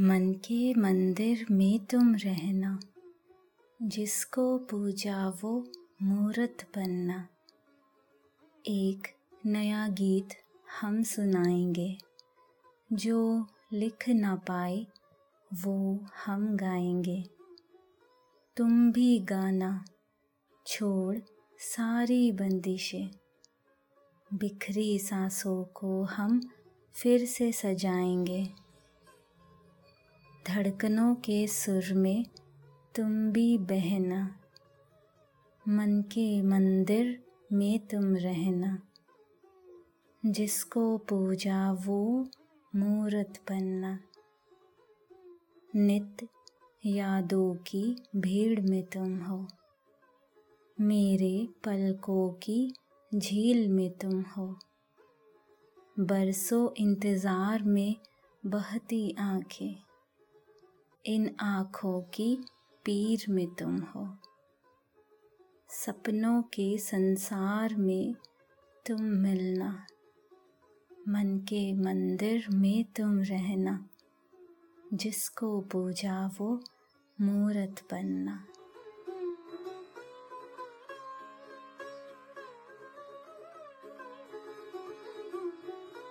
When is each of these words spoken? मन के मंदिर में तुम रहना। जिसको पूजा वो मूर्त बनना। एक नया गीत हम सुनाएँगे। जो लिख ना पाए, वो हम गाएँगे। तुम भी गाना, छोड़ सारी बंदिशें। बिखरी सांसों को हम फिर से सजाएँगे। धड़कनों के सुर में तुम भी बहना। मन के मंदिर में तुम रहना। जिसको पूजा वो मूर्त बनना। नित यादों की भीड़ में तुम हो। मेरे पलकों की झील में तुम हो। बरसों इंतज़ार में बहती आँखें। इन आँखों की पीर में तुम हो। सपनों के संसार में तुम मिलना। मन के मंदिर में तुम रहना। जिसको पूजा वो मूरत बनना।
मन 0.00 0.32
के 0.32 0.74
मंदिर 0.74 1.46
में 1.50 1.84
तुम 1.84 2.14
रहना। 2.14 2.80
जिसको 3.82 4.58
पूजा 4.58 5.28
वो 5.28 5.72
मूर्त 6.02 6.66
बनना। 6.76 7.28
एक 8.66 9.02
नया 9.46 9.88
गीत 9.88 10.28
हम 10.80 11.02
सुनाएँगे। 11.02 11.98
जो 12.92 13.46
लिख 13.72 14.08
ना 14.08 14.36
पाए, 14.36 14.86
वो 15.54 16.06
हम 16.26 16.56
गाएँगे। 16.56 17.24
तुम 18.56 18.92
भी 18.92 19.18
गाना, 19.18 19.84
छोड़ 20.66 21.16
सारी 21.58 22.32
बंदिशें। 22.32 23.10
बिखरी 24.34 24.98
सांसों 24.98 25.64
को 25.64 26.02
हम 26.02 26.50
फिर 26.92 27.24
से 27.24 27.52
सजाएँगे। 27.52 28.67
धड़कनों 30.48 31.14
के 31.14 31.46
सुर 31.46 31.94
में 31.94 32.24
तुम 32.94 33.32
भी 33.32 33.58
बहना। 33.58 34.40
मन 35.68 36.02
के 36.02 36.42
मंदिर 36.42 37.24
में 37.52 37.78
तुम 37.78 38.16
रहना। 38.16 38.82
जिसको 40.26 40.98
पूजा 40.98 41.72
वो 41.72 42.28
मूर्त 42.76 43.50
बनना। 43.50 43.98
नित 45.76 46.28
यादों 46.86 47.54
की 47.54 47.96
भीड़ 48.16 48.60
में 48.60 48.82
तुम 48.82 49.18
हो। 49.18 49.46
मेरे 50.80 51.48
पलकों 51.64 52.30
की 52.30 52.74
झील 53.14 53.68
में 53.68 53.90
तुम 53.90 54.20
हो। 54.22 54.58
बरसों 56.00 56.70
इंतज़ार 56.76 57.62
में 57.62 57.96
बहती 58.46 59.14
आँखें। 59.18 59.87
इन 61.08 61.36
आँखों 61.40 62.02
की 62.02 62.44
पीर 62.84 63.24
में 63.28 63.54
तुम 63.54 63.76
हो। 63.76 64.16
सपनों 65.70 66.42
के 66.42 66.78
संसार 66.78 67.74
में 67.74 68.14
तुम 68.86 69.02
मिलना। 69.02 69.86
मन 71.08 71.38
के 71.38 71.72
मंदिर 71.72 72.46
में 72.50 72.84
तुम 72.84 73.20
रहना। 73.20 73.88
जिसको 74.94 75.60
पूजा 75.60 76.30
वो 76.38 76.60
मूरत 77.20 77.74
बनना। 77.90 78.46